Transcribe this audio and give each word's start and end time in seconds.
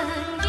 Ahang 0.00 0.39